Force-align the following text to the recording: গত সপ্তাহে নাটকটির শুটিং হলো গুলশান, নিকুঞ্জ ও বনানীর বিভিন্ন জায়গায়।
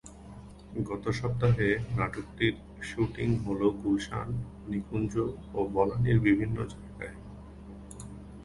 গত 0.89 1.03
সপ্তাহে 1.11 1.69
নাটকটির 1.97 2.55
শুটিং 2.81 3.29
হলো 3.45 3.67
গুলশান, 3.81 4.27
নিকুঞ্জ 4.67 5.13
ও 5.53 5.59
বনানীর 5.73 6.19
বিভিন্ন 6.19 6.57
জায়গায়। 6.65 7.15